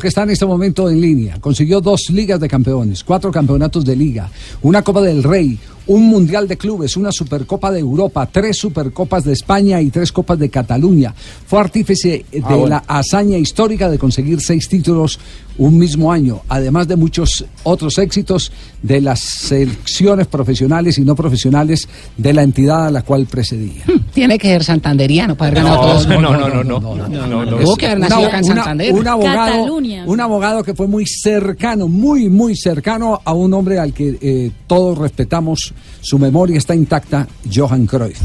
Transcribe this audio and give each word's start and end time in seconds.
que 0.00 0.08
está 0.08 0.22
en 0.22 0.30
este 0.30 0.46
momento 0.46 0.88
en 0.88 1.02
línea. 1.02 1.38
Consiguió 1.38 1.82
dos 1.82 2.08
ligas 2.08 2.40
de 2.40 2.48
campeones, 2.48 3.04
cuatro 3.04 3.30
campeonatos 3.30 3.84
de 3.84 3.94
liga, 3.94 4.30
una 4.62 4.80
Copa 4.80 5.02
del 5.02 5.22
Rey, 5.22 5.58
un 5.86 6.06
Mundial 6.06 6.46
de 6.48 6.56
Clubes, 6.56 6.96
una 6.96 7.12
Supercopa 7.12 7.70
de 7.70 7.80
Europa, 7.80 8.28
tres 8.30 8.56
Supercopas 8.56 9.24
de 9.24 9.32
España 9.32 9.80
y 9.80 9.90
tres 9.90 10.12
Copas 10.12 10.38
de 10.38 10.48
Cataluña. 10.48 11.14
Fue 11.46 11.60
artífice 11.60 12.24
de 12.30 12.42
Ah, 12.44 12.56
la 12.68 12.76
hazaña 12.86 13.38
histórica 13.38 13.90
de 13.90 13.98
conseguir 13.98 14.40
seis 14.40 14.68
títulos 14.68 15.18
un 15.58 15.76
mismo 15.78 16.10
año, 16.10 16.40
además 16.48 16.88
de 16.88 16.96
muchos 16.96 17.44
otros 17.62 17.98
éxitos 17.98 18.50
de 18.82 19.00
las 19.00 19.20
selecciones 19.20 20.26
profesionales 20.26 20.96
y 20.98 21.02
no 21.02 21.14
profesionales 21.14 21.88
de 22.16 22.32
la 22.32 22.42
entidad 22.42 22.86
a 22.86 22.90
la 22.90 23.02
cual 23.02 23.26
precedía. 23.26 23.82
Tiene 24.14 24.38
que 24.38 24.48
ser 24.48 24.64
santanderiano 24.64 25.36
para 25.36 25.50
haber 25.50 25.64
ganado 25.64 25.82
todos. 25.82 26.08
no, 26.08 26.20
no, 26.20 26.64
no, 26.64 27.44
no. 27.44 27.58
Tuvo 27.58 27.76
que 27.76 27.86
haber 27.86 27.98
nacido 28.00 28.26
acá 28.26 28.38
en 28.38 28.44
Santander. 28.44 28.94
un 28.94 29.06
abogado, 29.06 29.52
Cataluña. 29.52 30.04
un 30.06 30.20
abogado 30.20 30.62
que 30.62 30.74
fue 30.74 30.86
muy 30.86 31.06
cercano, 31.06 31.88
muy, 31.88 32.28
muy 32.28 32.56
cercano 32.56 33.20
a 33.24 33.32
un 33.34 33.52
hombre 33.52 33.78
al 33.78 33.92
que 33.92 34.18
eh, 34.20 34.50
todos 34.66 34.96
respetamos, 34.98 35.74
su 36.00 36.18
memoria 36.18 36.58
está 36.58 36.74
intacta, 36.74 37.26
Johan 37.52 37.86
Cruyff. 37.86 38.20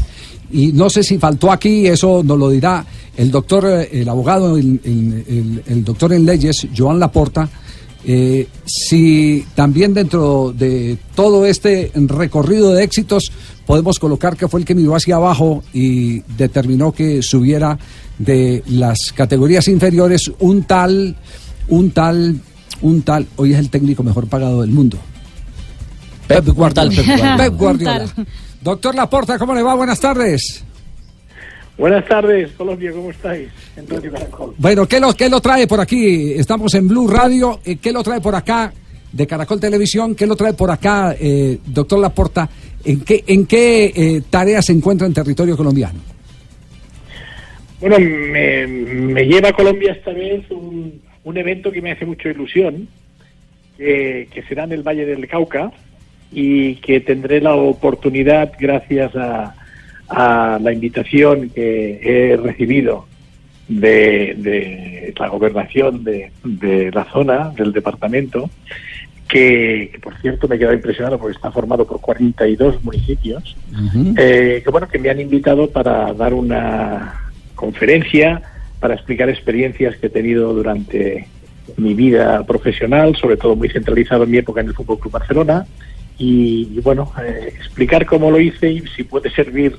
Y 0.50 0.72
no 0.72 0.88
sé 0.88 1.02
si 1.02 1.18
faltó 1.18 1.52
aquí, 1.52 1.86
eso 1.86 2.22
nos 2.22 2.38
lo 2.38 2.48
dirá 2.48 2.84
el 3.16 3.30
doctor, 3.30 3.66
eh, 3.66 3.88
el 4.00 4.08
abogado, 4.08 4.56
el, 4.56 5.84
doctor 5.84 6.12
en 6.12 6.24
leyes, 6.24 6.68
Joan 6.74 6.98
Laporta, 6.98 7.48
eh, 8.04 8.46
si 8.64 9.44
también 9.54 9.92
dentro 9.92 10.54
de 10.56 10.96
todo 11.14 11.44
este 11.44 11.90
recorrido 11.94 12.72
de 12.72 12.84
éxitos 12.84 13.32
podemos 13.66 13.98
colocar 13.98 14.36
que 14.36 14.48
fue 14.48 14.60
el 14.60 14.66
que 14.66 14.74
miró 14.74 14.94
hacia 14.94 15.16
abajo 15.16 15.62
y 15.74 16.20
determinó 16.20 16.92
que 16.92 17.22
subiera 17.22 17.76
de 18.18 18.62
las 18.68 19.12
categorías 19.12 19.68
inferiores 19.68 20.30
un 20.38 20.62
tal, 20.62 21.16
un 21.68 21.90
tal, 21.90 22.40
un 22.82 23.02
tal, 23.02 23.26
hoy 23.36 23.52
es 23.52 23.58
el 23.58 23.68
técnico 23.68 24.02
mejor 24.02 24.28
pagado 24.28 24.60
del 24.62 24.70
mundo. 24.70 24.96
Pep 26.28 26.44
Guardiola. 26.46 27.36
Pep 27.36 27.54
Guardiola. 27.54 28.06
Pep. 28.14 28.26
Doctor 28.62 28.94
Laporta, 28.94 29.38
¿cómo 29.38 29.54
le 29.54 29.62
va? 29.62 29.74
Buenas 29.74 30.00
tardes. 30.00 30.64
Buenas 31.78 32.04
tardes, 32.08 32.50
Colombia, 32.56 32.90
¿cómo 32.92 33.10
estáis? 33.10 33.48
En 33.76 33.88
Radio 33.88 34.10
Caracol. 34.10 34.54
Bueno, 34.58 34.86
¿qué 34.86 34.98
lo, 34.98 35.12
qué 35.14 35.28
lo 35.28 35.40
trae 35.40 35.66
por 35.68 35.80
aquí? 35.80 36.32
Estamos 36.32 36.74
en 36.74 36.88
Blue 36.88 37.06
Radio. 37.06 37.60
eh, 37.64 37.76
¿Qué 37.76 37.92
lo 37.92 38.02
trae 38.02 38.20
por 38.20 38.34
acá 38.34 38.72
de 39.12 39.26
Caracol 39.28 39.60
Televisión? 39.60 40.16
¿Qué 40.16 40.26
lo 40.26 40.34
trae 40.34 40.54
por 40.54 40.72
acá, 40.72 41.14
eh, 41.18 41.58
doctor 41.64 42.00
Laporta? 42.00 42.48
¿En 42.84 43.00
qué, 43.02 43.22
en 43.28 43.46
qué 43.46 43.92
eh, 43.94 44.22
tareas 44.28 44.66
se 44.66 44.72
encuentra 44.72 45.06
en 45.06 45.14
territorio 45.14 45.56
colombiano? 45.56 46.00
Bueno, 47.80 47.96
me, 48.00 48.66
me 48.66 49.24
lleva 49.24 49.50
a 49.50 49.52
Colombia 49.52 49.92
esta 49.92 50.10
vez 50.12 50.50
un, 50.50 51.00
un 51.22 51.36
evento 51.36 51.70
que 51.70 51.80
me 51.80 51.92
hace 51.92 52.04
mucha 52.04 52.28
ilusión, 52.28 52.88
que, 53.76 54.28
que 54.34 54.42
será 54.42 54.64
en 54.64 54.72
el 54.72 54.82
Valle 54.82 55.06
del 55.06 55.28
Cauca 55.28 55.70
y 56.32 56.76
que 56.76 57.00
tendré 57.00 57.40
la 57.40 57.54
oportunidad, 57.54 58.52
gracias 58.58 59.14
a, 59.16 59.54
a 60.08 60.58
la 60.60 60.72
invitación 60.72 61.50
que 61.50 62.00
he 62.02 62.36
recibido 62.36 63.06
de, 63.68 64.34
de 64.38 65.14
la 65.18 65.28
gobernación 65.28 66.04
de, 66.04 66.32
de 66.44 66.90
la 66.90 67.04
zona, 67.04 67.50
del 67.50 67.72
departamento, 67.72 68.50
que, 69.28 69.90
que, 69.92 69.98
por 70.00 70.16
cierto 70.20 70.48
me 70.48 70.56
he 70.56 70.58
quedado 70.58 70.74
impresionado 70.74 71.18
porque 71.18 71.36
está 71.36 71.50
formado 71.50 71.86
por 71.86 72.00
42 72.00 72.82
municipios, 72.82 73.56
eh, 74.16 74.62
que 74.64 74.70
bueno, 74.70 74.88
que 74.88 74.98
me 74.98 75.10
han 75.10 75.20
invitado 75.20 75.68
para 75.70 76.12
dar 76.14 76.32
una 76.32 77.30
conferencia, 77.54 78.40
para 78.80 78.94
explicar 78.94 79.28
experiencias 79.28 79.96
que 79.96 80.06
he 80.06 80.10
tenido 80.10 80.54
durante 80.54 81.28
mi 81.76 81.92
vida 81.92 82.42
profesional, 82.44 83.14
sobre 83.16 83.36
todo 83.36 83.54
muy 83.54 83.68
centralizado 83.68 84.24
en 84.24 84.30
mi 84.30 84.38
época 84.38 84.62
en 84.62 84.68
el 84.68 84.74
Fútbol 84.74 84.98
Club 84.98 85.12
Barcelona, 85.12 85.66
y, 86.18 86.80
bueno, 86.80 87.12
eh, 87.24 87.52
explicar 87.56 88.04
cómo 88.06 88.30
lo 88.30 88.40
hice 88.40 88.70
y 88.72 88.82
si 88.96 89.04
puede 89.04 89.30
servir 89.30 89.76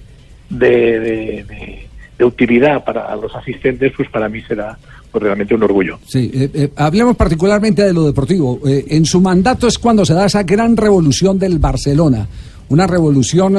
de, 0.50 1.00
de- 1.00 1.90
utilidad 2.26 2.84
para 2.84 3.16
los 3.16 3.34
asistentes, 3.34 3.94
pues 3.96 4.10
para 4.10 4.28
mí 4.28 4.42
será 4.42 4.78
pues, 5.10 5.24
realmente 5.24 5.56
un 5.56 5.64
orgullo. 5.64 6.00
Sí, 6.06 6.30
eh, 6.34 6.50
eh, 6.54 6.70
hablemos 6.76 7.16
particularmente 7.16 7.82
de 7.84 7.94
lo 7.94 8.06
deportivo. 8.06 8.60
En 8.66 9.06
su 9.06 9.22
mandato 9.22 9.68
es 9.68 9.78
cuando 9.78 10.04
se 10.06 10.14
da 10.14 10.26
esa 10.26 10.44
gran 10.44 10.76
revolución 10.76 11.40
del 11.40 11.60
Barcelona, 11.60 12.28
una 12.68 12.86
revolución 12.88 13.56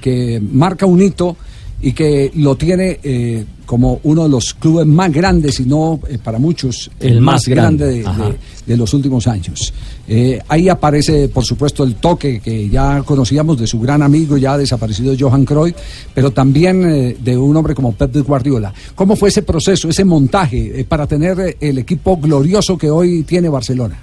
que 0.00 0.40
marca 0.52 0.86
un 0.86 1.02
hito 1.02 1.36
y 1.82 1.92
que 1.92 2.30
lo 2.36 2.54
tiene 2.54 3.00
eh, 3.02 3.44
como 3.66 4.00
uno 4.04 4.22
de 4.22 4.28
los 4.28 4.54
clubes 4.54 4.86
más 4.86 5.10
grandes, 5.12 5.58
y 5.60 5.64
no 5.66 5.98
eh, 6.08 6.18
para 6.22 6.38
muchos 6.38 6.90
el, 7.00 7.14
El 7.14 7.20
más, 7.20 7.34
más 7.34 7.48
grande, 7.48 7.84
grande, 7.86 8.02
de, 8.02 8.06
ajá. 8.08 8.28
de- 8.30 8.52
de 8.64 8.76
los 8.76 8.94
últimos 8.94 9.26
años. 9.26 9.74
Eh, 10.06 10.38
ahí 10.46 10.68
aparece, 10.68 11.28
por 11.28 11.44
supuesto, 11.44 11.82
el 11.82 11.96
toque 11.96 12.38
que 12.40 12.68
ya 12.68 13.02
conocíamos 13.02 13.58
de 13.58 13.66
su 13.66 13.80
gran 13.80 14.02
amigo, 14.02 14.36
ya 14.36 14.56
desaparecido 14.56 15.14
Johan 15.18 15.44
Cruyff, 15.44 15.74
pero 16.14 16.30
también 16.30 16.88
eh, 16.88 17.16
de 17.18 17.36
un 17.36 17.56
hombre 17.56 17.74
como 17.74 17.92
Pep 17.92 18.14
Guardiola. 18.24 18.72
¿Cómo 18.94 19.16
fue 19.16 19.30
ese 19.30 19.42
proceso, 19.42 19.88
ese 19.88 20.04
montaje 20.04 20.80
eh, 20.80 20.84
para 20.84 21.08
tener 21.08 21.56
el 21.60 21.78
equipo 21.78 22.16
glorioso 22.18 22.78
que 22.78 22.88
hoy 22.88 23.24
tiene 23.24 23.48
Barcelona? 23.48 23.98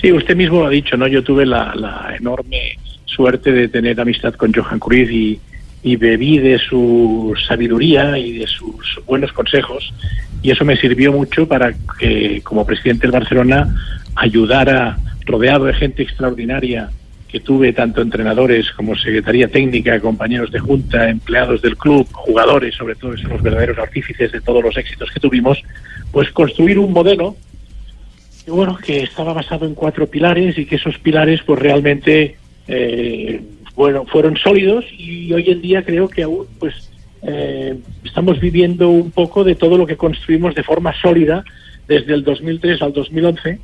Sí, 0.00 0.10
usted 0.12 0.34
mismo 0.36 0.60
lo 0.60 0.66
ha 0.66 0.70
dicho, 0.70 0.96
¿no? 0.96 1.06
Yo 1.06 1.22
tuve 1.22 1.46
la, 1.46 1.72
la 1.76 2.14
enorme 2.18 2.78
suerte 3.06 3.52
de 3.52 3.68
tener 3.68 4.00
amistad 4.00 4.34
con 4.34 4.52
Johan 4.52 4.80
Cruyff 4.80 5.10
y, 5.10 5.38
y 5.84 5.96
bebí 5.96 6.38
de 6.38 6.58
su 6.58 7.34
sabiduría 7.46 8.18
y 8.18 8.38
de 8.38 8.46
sus 8.46 9.00
buenos 9.06 9.32
consejos 9.32 9.92
y 10.42 10.50
eso 10.50 10.64
me 10.64 10.76
sirvió 10.76 11.12
mucho 11.12 11.46
para 11.46 11.72
que 11.98 12.40
como 12.42 12.66
presidente 12.66 13.02
del 13.02 13.12
Barcelona 13.12 13.74
ayudara, 14.14 14.98
rodeado 15.26 15.66
de 15.66 15.74
gente 15.74 16.02
extraordinaria 16.02 16.90
que 17.28 17.40
tuve 17.40 17.72
tanto 17.72 18.00
entrenadores 18.00 18.70
como 18.72 18.94
secretaría 18.94 19.48
técnica, 19.48 19.98
compañeros 20.00 20.52
de 20.52 20.60
junta, 20.60 21.08
empleados 21.08 21.62
del 21.62 21.76
club, 21.76 22.06
jugadores, 22.12 22.74
sobre 22.74 22.94
todo, 22.94 23.12
que 23.12 23.22
son 23.22 23.32
los 23.32 23.42
verdaderos 23.42 23.78
artífices 23.78 24.30
de 24.32 24.40
todos 24.40 24.62
los 24.62 24.76
éxitos 24.76 25.10
que 25.10 25.18
tuvimos, 25.18 25.60
pues 26.12 26.30
construir 26.30 26.78
un 26.78 26.92
modelo 26.92 27.36
que, 28.44 28.50
bueno, 28.50 28.76
que 28.76 29.02
estaba 29.02 29.32
basado 29.32 29.66
en 29.66 29.74
cuatro 29.74 30.06
pilares 30.06 30.56
y 30.58 30.66
que 30.66 30.76
esos 30.76 30.98
pilares 30.98 31.40
pues 31.44 31.58
realmente 31.58 32.36
eh, 32.68 33.42
bueno, 33.76 34.04
fueron 34.06 34.36
sólidos 34.36 34.84
y 34.96 35.32
hoy 35.32 35.50
en 35.50 35.60
día 35.60 35.82
creo 35.84 36.08
que 36.08 36.22
aún 36.22 36.46
pues 36.58 36.90
eh, 37.22 37.76
estamos 38.04 38.38
viviendo 38.40 38.88
un 38.90 39.10
poco 39.10 39.44
de 39.44 39.54
todo 39.54 39.76
lo 39.76 39.86
que 39.86 39.96
construimos 39.96 40.54
de 40.54 40.62
forma 40.62 40.94
sólida 41.00 41.44
desde 41.88 42.14
el 42.14 42.22
2003 42.22 42.82
al 42.82 42.92
2011 42.92 43.58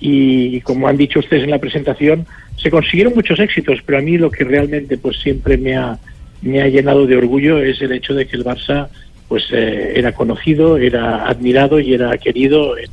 y 0.00 0.60
como 0.62 0.88
han 0.88 0.96
dicho 0.96 1.20
ustedes 1.20 1.44
en 1.44 1.50
la 1.50 1.58
presentación 1.58 2.26
se 2.56 2.70
consiguieron 2.70 3.14
muchos 3.14 3.38
éxitos 3.38 3.78
pero 3.86 3.98
a 3.98 4.00
mí 4.00 4.18
lo 4.18 4.30
que 4.30 4.44
realmente 4.44 4.98
pues 4.98 5.18
siempre 5.18 5.56
me 5.56 5.76
ha 5.76 5.98
me 6.42 6.60
ha 6.60 6.68
llenado 6.68 7.06
de 7.06 7.16
orgullo 7.16 7.58
es 7.58 7.80
el 7.80 7.92
hecho 7.92 8.12
de 8.14 8.26
que 8.26 8.36
el 8.36 8.44
Barça 8.44 8.88
pues 9.28 9.44
eh, 9.52 9.92
era 9.94 10.12
conocido 10.12 10.78
era 10.78 11.26
admirado 11.28 11.78
y 11.78 11.94
era 11.94 12.18
querido 12.18 12.76
en, 12.76 12.90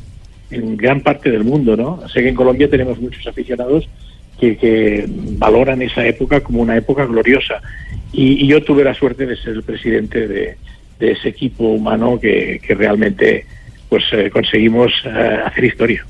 en 0.51 0.77
gran 0.77 1.01
parte 1.01 1.31
del 1.31 1.43
mundo 1.43 1.75
no 1.75 2.07
sé 2.09 2.21
que 2.21 2.29
en 2.29 2.35
Colombia 2.35 2.69
tenemos 2.69 2.99
muchos 2.99 3.25
aficionados 3.25 3.87
que, 4.41 5.05
valoran 5.37 5.81
esa 5.81 6.05
época 6.05 6.41
como 6.41 6.61
una 6.61 6.75
época 6.75 7.05
gloriosa 7.05 7.61
y, 8.11 8.47
yo 8.47 8.63
tuve 8.63 8.83
la 8.83 8.93
suerte 8.93 9.25
de 9.25 9.37
ser 9.37 9.53
el 9.53 9.63
presidente 9.63 10.27
de, 10.27 10.57
ese 10.99 11.29
equipo 11.29 11.63
humano 11.63 12.19
que, 12.19 12.59
realmente 12.77 13.45
pues 13.89 14.03
eh, 14.13 14.29
conseguimos 14.29 14.91
eh, 15.03 15.39
hacer 15.43 15.65
historia 15.65 16.05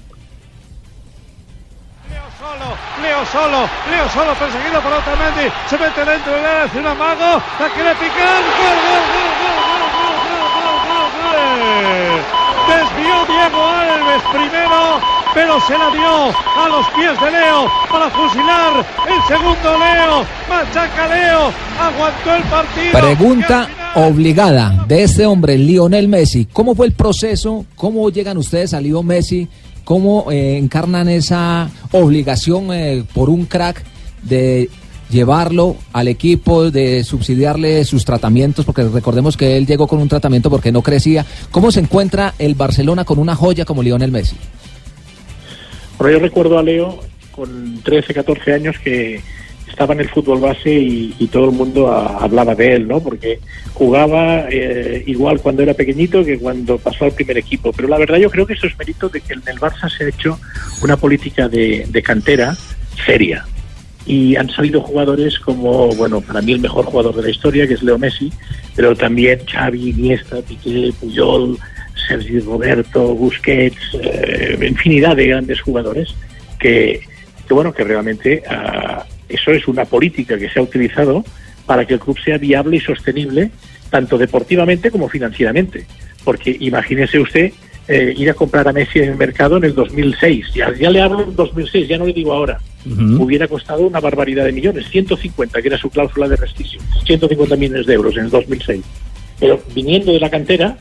Leo 2.10 2.28
solo, 2.40 2.78
Leo 3.02 3.26
solo, 3.26 3.70
Leo 3.90 4.10
solo 4.10 4.34
perseguido 4.36 4.82
por 4.82 4.92
Otamendi, 4.94 5.48
se 5.68 5.78
mete 5.78 6.06
dentro 6.06 6.34
del 6.34 6.46
área, 6.46 6.64
hace 6.64 6.78
un 6.78 6.88
amago, 6.88 7.42
la 7.60 7.70
quiere 7.74 7.96
picar, 7.96 8.42
gol, 8.60 8.78
gol, 8.84 9.04
gol, 9.12 9.32
gol, 9.66 9.84
gol, 9.96 10.16
gol, 10.56 10.78
gol, 10.88 11.08
gol. 11.16 12.42
Desvió 12.68 13.26
Diego 13.26 13.62
Alves 13.66 14.24
primero, 14.32 15.11
pero 15.34 15.60
se 15.62 15.78
la 15.78 15.90
dio 15.92 16.30
a 16.30 16.70
los 16.70 16.86
pies 16.90 17.20
de 17.22 17.32
Leo 17.32 17.68
para 17.90 18.10
fusilar 18.10 18.86
el 19.08 19.28
segundo 19.28 19.80
Leo, 19.80 20.26
machaca 20.50 21.08
Leo, 21.08 21.52
aguantó 21.80 22.36
el 22.36 22.44
partido. 22.44 22.92
Pregunta 22.92 23.70
obligada 23.96 24.86
de 24.88 25.04
este 25.04 25.26
hombre, 25.26 25.58
Lionel 25.58 26.08
Messi. 26.08 26.48
¿Cómo 26.52 26.76
fue 26.76 26.88
el 26.88 26.94
proceso? 26.94 27.66
¿Cómo 27.76 28.10
llegan 28.10 28.38
ustedes 28.38 28.74
a 28.74 28.82
Leo 28.82 29.04
Messi? 29.04 29.48
¿Cómo 29.84 30.32
eh, 30.32 30.58
encarnan 30.58 31.10
esa 31.10 31.70
obligación 31.92 32.74
eh, 32.74 33.04
por 33.14 33.30
un 33.30 33.46
crack 33.46 33.84
de 34.24 34.70
llevarlo 35.10 35.76
al 35.92 36.08
equipo, 36.08 36.72
de 36.72 37.04
subsidiarle 37.04 37.84
sus 37.86 38.06
tratamientos? 38.06 38.66
Porque 38.66 38.84
recordemos 38.84 39.38
que 39.38 39.58
él 39.58 39.66
llegó 39.66 39.88
con 39.88 40.00
un 40.00 40.08
tratamiento 40.08 40.50
porque 40.50 40.72
no 40.72 40.82
crecía. 40.82 41.26
¿Cómo 41.52 41.72
se 41.72 41.80
encuentra 41.80 42.34
el 42.38 42.56
Barcelona 42.56 43.06
con 43.06 43.20
una 43.20 43.36
joya 43.36 43.66
como 43.66 43.84
Lionel 43.84 44.12
Messi? 44.12 44.36
Bueno, 46.02 46.18
yo 46.18 46.24
recuerdo 46.24 46.58
a 46.58 46.64
Leo 46.64 47.00
con 47.32 47.80
13, 47.84 48.16
14 48.16 48.54
años 48.54 48.76
que 48.80 49.22
estaba 49.70 49.94
en 49.94 50.00
el 50.00 50.10
fútbol 50.10 50.40
base 50.40 50.74
y, 50.74 51.30
todo 51.32 51.46
el 51.46 51.52
mundo 51.52 51.92
hablaba 51.92 52.56
de 52.56 52.74
él, 52.74 52.88
¿no? 52.88 53.00
Porque 53.02 53.40
jugaba 53.76 54.48
eh, 54.50 55.04
igual 55.06 55.40
cuando 55.42 55.62
era 55.62 55.76
pequeñito 55.76 56.26
que 56.26 56.40
cuando 56.40 56.80
pasó 56.80 57.06
al 57.06 57.12
primer 57.12 57.38
equipo. 57.38 57.72
Pero 57.72 57.88
la 57.88 58.00
verdad 58.00 58.18
yo 58.18 58.32
creo 58.32 58.48
que 58.48 58.54
eso 58.54 58.66
es 58.66 58.76
mérito 58.80 59.10
de 59.10 59.22
que 59.22 59.34
en 59.34 59.44
el 59.46 59.60
Barça 59.60 59.96
se 59.96 60.06
ha 60.06 60.10
hecho 60.10 60.40
una 60.82 60.98
política 60.98 61.48
de, 61.48 62.02
cantera 62.04 62.58
seria. 63.06 63.46
Y 64.08 64.36
han 64.38 64.50
salido 64.50 64.82
jugadores 64.82 65.38
como, 65.38 65.90
bueno, 65.90 66.20
para 66.20 66.42
mí 66.42 66.54
el 66.54 66.62
mejor 66.62 66.86
jugador 66.86 67.16
de 67.16 67.22
la 67.22 67.30
historia, 67.30 67.68
que 67.68 67.76
es 67.76 67.84
Leo 67.84 68.00
Messi, 68.00 68.34
pero 68.76 68.96
también 68.96 69.42
Xavi, 69.46 69.90
Iniesta, 69.90 70.38
Piqué, 70.42 70.92
Puyol, 71.00 71.60
Sergio 72.08 72.44
Roberto, 72.46 73.16
Busquets, 73.16 73.98
eh, 74.02 74.58
infinidad 74.68 75.16
de 75.16 75.28
grandes 75.28 75.62
jugadores 75.62 76.16
que, 76.60 77.02
que 77.48 77.54
bueno, 77.54 77.74
que 77.74 77.84
realmente 77.84 78.44
uh, 78.50 79.02
eso 79.28 79.52
es 79.52 79.68
una 79.68 79.86
política 79.86 80.38
que 80.38 80.50
se 80.50 80.60
ha 80.60 80.64
utilizado 80.64 81.24
para 81.66 81.86
que 81.86 81.96
el 81.96 82.00
club 82.00 82.20
sea 82.20 82.38
viable 82.38 82.78
y 82.78 82.80
sostenible, 82.80 83.52
tanto 83.90 84.18
deportivamente 84.18 84.92
como 84.92 85.10
financieramente. 85.10 85.86
Porque 86.24 86.56
imagínese 86.60 87.20
usted 87.20 87.52
eh, 87.88 88.14
ir 88.16 88.30
a 88.30 88.34
comprar 88.34 88.68
a 88.68 88.74
Messi 88.74 89.00
en 89.00 89.10
el 89.10 89.16
mercado 89.18 89.58
en 89.58 89.66
el 89.66 89.76
2006. 89.76 90.54
Ya, 90.54 90.74
ya 90.74 90.90
le 90.90 91.02
hablo 91.02 91.24
en 91.24 91.36
2006, 91.36 91.88
ya 91.88 91.98
no 91.98 92.06
le 92.06 92.14
digo 92.14 92.34
ahora. 92.34 92.60
Hubiera 92.86 93.48
costado 93.48 93.86
una 93.86 94.00
barbaridad 94.00 94.46
de 94.46 94.52
millones, 94.52 94.90
150, 94.90 95.62
que 95.62 95.68
era 95.68 95.78
su 95.78 95.90
cláusula 95.90 96.28
de 96.28 96.36
rescisio, 96.36 96.80
150 97.06 97.56
millones 97.56 97.86
de 97.86 97.94
euros 97.94 98.18
en 98.18 98.26
el 98.26 98.30
2006. 98.32 98.82
Pero 99.40 99.62
viniendo 99.76 100.12
de 100.12 100.20
la 100.20 100.30
cantera, 100.30 100.78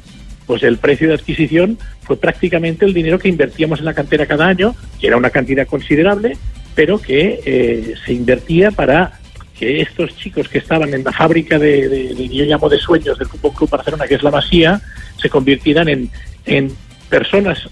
pues 0.50 0.64
el 0.64 0.79
precio 0.79 1.06
de 1.06 1.14
adquisición 1.14 1.79
fue 2.02 2.17
prácticamente 2.17 2.85
el 2.85 2.93
dinero 2.93 3.20
que 3.20 3.29
invertíamos 3.29 3.79
en 3.79 3.85
la 3.85 3.94
cantera 3.94 4.26
cada 4.26 4.49
año, 4.49 4.75
que 5.00 5.06
era 5.06 5.17
una 5.17 5.31
cantidad 5.31 5.64
considerable, 5.64 6.37
pero 6.75 7.00
que 7.00 7.41
eh, 7.44 7.94
se 8.05 8.14
invertía 8.14 8.73
para 8.73 9.20
que 9.56 9.81
estos 9.81 10.17
chicos 10.17 10.49
que 10.49 10.58
estaban 10.58 10.93
en 10.93 11.05
la 11.05 11.12
fábrica 11.12 11.56
de, 11.56 12.29
yo 12.32 12.44
llamo 12.47 12.69
de 12.69 12.79
sueños 12.79 13.17
del 13.17 13.29
Fútbol 13.29 13.52
Club 13.52 13.70
Barcelona, 13.70 14.08
que 14.08 14.17
es 14.17 14.25
la 14.25 14.32
Masía, 14.32 14.82
se 15.23 15.31
convirtieran 15.31 15.88
en, 15.88 16.11
en 16.47 16.73
personas 17.08 17.70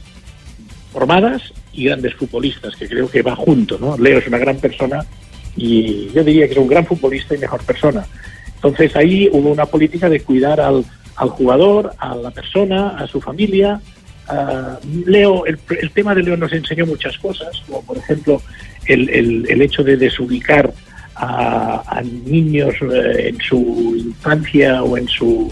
formadas 0.93 1.53
y 1.73 1.87
grandes 1.87 2.15
futbolistas, 2.15 2.77
que 2.77 2.87
creo 2.87 3.11
que 3.11 3.23
va 3.23 3.35
junto, 3.35 3.77
¿no? 3.81 3.99
Leo 3.99 4.21
es 4.21 4.29
una 4.29 4.39
gran 4.39 4.59
persona 4.59 5.05
y 5.57 6.13
yo 6.13 6.23
diría 6.23 6.47
que 6.47 6.53
es 6.53 6.59
un 6.59 6.69
gran 6.69 6.87
futbolista 6.87 7.35
y 7.35 7.39
mejor 7.39 7.61
persona. 7.65 8.07
Entonces 8.55 8.95
ahí 8.95 9.29
hubo 9.33 9.51
una 9.51 9.67
política 9.67 10.09
de 10.09 10.21
cuidar 10.21 10.61
al, 10.61 10.85
al 11.19 11.29
jugador, 11.31 11.93
a 11.99 12.15
la 12.15 12.31
persona, 12.31 12.91
a 12.91 13.07
su 13.07 13.21
familia, 13.21 13.81
Ah, 14.29 14.79
Leo, 15.07 15.47
el, 15.47 15.59
tema 15.95 16.15
de 16.15 16.23
Leo 16.23 16.37
nos 16.37 16.53
enseñó 16.53 16.85
muchas 16.85 17.17
cosas, 17.17 17.63
como 17.67 17.83
por 17.83 17.97
ejemplo 17.97 18.43
el, 18.85 19.09
el, 19.09 19.63
hecho 19.63 19.83
de 19.83 19.97
desubicar 19.97 20.73
a, 21.17 22.03
niños 22.27 22.75
eh, 22.83 23.31
en 23.31 23.41
su 23.41 23.95
infancia 23.97 24.83
o 24.83 24.99
en 24.99 25.09
su, 25.09 25.51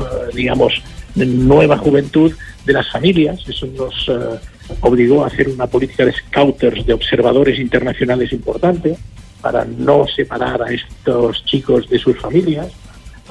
eh, 0.00 0.30
digamos, 0.34 0.82
nueva 1.14 1.76
juventud 1.76 2.32
de 2.64 2.72
las 2.72 2.90
familias. 2.90 3.40
Eso 3.46 3.66
nos 3.66 4.08
eh, 4.08 4.38
obligó 4.80 5.24
a 5.24 5.26
hacer 5.26 5.48
una 5.50 5.66
política 5.66 6.06
de 6.06 6.12
scouters, 6.12 6.86
de 6.86 6.94
observadores 6.94 7.58
internacionales 7.58 8.32
importante, 8.32 8.96
para 9.42 9.66
no 9.66 10.06
separar 10.08 10.62
a 10.62 10.72
estos 10.72 11.44
chicos 11.44 11.88
de 11.90 11.98
sus 11.98 12.18
familias, 12.18 12.68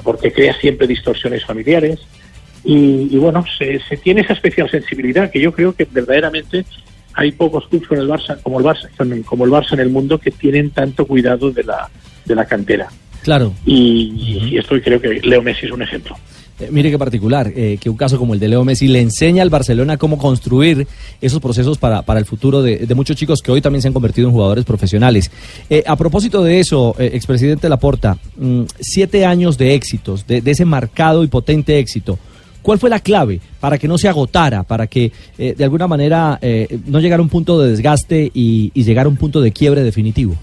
porque 0.04 0.32
crea 0.32 0.54
siempre 0.60 0.86
distorsiones 0.86 1.44
familiares. 1.44 2.00
Y, 2.62 3.16
bueno, 3.16 3.44
se, 3.58 3.78
tiene 3.98 4.22
esa 4.22 4.32
especial 4.32 4.70
sensibilidad 4.70 5.30
que 5.30 5.40
yo 5.40 5.52
creo 5.52 5.74
que 5.74 5.86
verdaderamente 5.90 6.64
hay 7.12 7.32
pocos 7.32 7.66
clubes 7.68 7.90
el 7.90 8.08
Barça, 8.08 8.40
como 8.42 8.58
el 8.58 8.64
Barça, 8.64 8.88
como 9.24 9.44
el 9.44 9.50
Barça 9.50 9.72
en 9.72 9.80
el 9.80 9.90
mundo 9.90 10.18
que 10.18 10.30
tienen 10.30 10.70
tanto 10.70 11.06
cuidado 11.06 11.50
de 11.50 11.62
la, 11.64 11.90
de 12.24 12.34
la 12.34 12.46
cantera. 12.46 12.88
Claro. 13.22 13.54
Y, 13.66 14.56
esto 14.56 14.80
creo 14.82 15.00
que 15.00 15.20
Leo 15.22 15.42
Messi 15.42 15.66
es 15.66 15.72
un 15.72 15.82
ejemplo. 15.82 16.16
Eh, 16.60 16.68
mire 16.70 16.90
qué 16.90 16.98
particular, 16.98 17.52
eh, 17.54 17.78
que 17.80 17.90
un 17.90 17.96
caso 17.96 18.16
como 18.16 18.32
el 18.34 18.40
de 18.40 18.46
Leo 18.46 18.64
Messi 18.64 18.86
le 18.86 19.00
enseña 19.00 19.42
al 19.42 19.50
Barcelona 19.50 19.96
cómo 19.96 20.18
construir 20.18 20.86
esos 21.20 21.40
procesos 21.40 21.78
para, 21.78 22.02
para 22.02 22.20
el 22.20 22.26
futuro 22.26 22.62
de, 22.62 22.86
muchos 22.94 23.16
chicos 23.16 23.42
que 23.42 23.50
hoy 23.50 23.60
también 23.60 23.82
se 23.82 23.88
han 23.88 23.94
convertido 23.94 24.28
en 24.28 24.34
jugadores 24.34 24.64
profesionales. 24.64 25.32
Eh, 25.68 25.82
a 25.84 25.96
propósito 25.96 26.44
de 26.44 26.60
eso, 26.60 26.94
expresidente 26.98 27.68
Laporta, 27.68 28.18
mm, 28.36 28.62
siete 28.78 29.26
años 29.26 29.58
de 29.58 29.74
éxitos, 29.74 30.26
de, 30.28 30.42
ese 30.44 30.64
marcado 30.64 31.24
y 31.24 31.26
potente 31.26 31.78
éxito. 31.78 32.18
¿Cuál 32.62 32.78
fue 32.78 32.88
la 32.88 33.00
clave 33.00 33.40
para 33.58 33.76
que 33.76 33.88
no 33.88 33.98
se 33.98 34.08
agotara, 34.08 34.62
para 34.62 34.86
que 34.86 35.12
de 35.36 35.64
alguna 35.64 35.86
manera 35.86 36.40
no 36.86 36.98
llegara 36.98 37.20
a 37.20 37.22
un 37.22 37.28
punto 37.28 37.60
de 37.60 37.70
desgaste 37.70 38.30
y, 38.32 38.70
y 38.72 38.84
llegara 38.84 39.06
a 39.06 39.10
un 39.10 39.18
punto 39.18 39.42
de 39.42 39.52
quiebre 39.52 39.82
definitivo? 39.82 40.34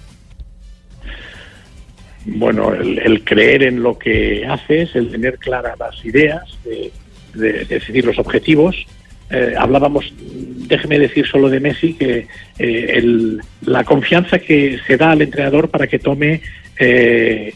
Bueno, 2.25 2.73
el, 2.73 3.23
creer 3.23 3.63
en 3.63 3.81
lo 3.81 3.97
que 3.97 4.45
haces, 4.45 4.95
el 4.95 5.09
tener 5.09 5.37
claras 5.37 5.77
las 5.79 6.05
ideas, 6.05 6.43
de, 6.63 6.91
decidir 7.65 8.05
los 8.05 8.19
objetivos. 8.19 8.75
Eh, 9.29 9.53
hablábamos, 9.57 10.13
déjeme 10.19 10.99
decir 10.99 11.25
solo 11.25 11.49
de 11.49 11.59
Messi, 11.59 11.93
que 11.93 12.27
la 13.61 13.83
confianza 13.83 14.39
que 14.39 14.79
se 14.85 14.97
da 14.97 15.11
al 15.11 15.21
entrenador 15.21 15.69
para 15.69 15.87
que 15.87 15.99
tome 15.99 16.41